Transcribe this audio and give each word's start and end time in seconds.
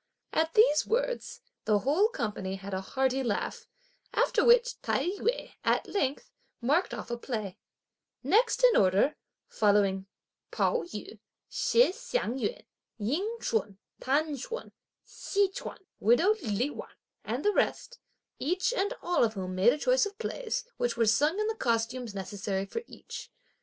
At 0.33 0.55
these 0.55 0.87
words, 0.87 1.41
the 1.65 1.77
whole 1.77 2.07
company 2.09 2.55
had 2.55 2.73
a 2.73 2.81
hearty 2.81 3.21
laugh; 3.21 3.67
after 4.15 4.43
which, 4.43 4.81
Tai 4.81 5.09
yü, 5.09 5.51
at 5.63 5.85
length, 5.87 6.31
marked 6.59 6.91
off 6.91 7.11
a 7.11 7.17
play; 7.17 7.59
next 8.23 8.63
in 8.63 8.75
order 8.75 9.13
following 9.47 10.07
Pao 10.49 10.81
yü, 10.91 11.19
Shih 11.51 11.91
Hsiang 11.91 12.39
yün, 12.39 12.63
Ying 12.97 13.37
ch'un, 13.41 13.77
T'an 13.99 14.35
Ch'un, 14.37 14.71
Hsi 15.05 15.49
Ch'un, 15.49 15.77
widow 15.99 16.33
Li 16.41 16.71
Wan, 16.71 16.89
and 17.23 17.45
the 17.45 17.53
rest, 17.53 17.99
each 18.39 18.73
and 18.73 18.95
all 19.03 19.23
of 19.23 19.35
whom 19.35 19.53
made 19.53 19.71
a 19.71 19.77
choice 19.77 20.07
of 20.07 20.17
plays, 20.17 20.63
which 20.77 20.97
were 20.97 21.05
sung 21.05 21.39
in 21.39 21.45
the 21.45 21.53
costumes 21.53 22.15
necessary 22.15 22.65
for 22.65 22.81
each. 22.87 23.29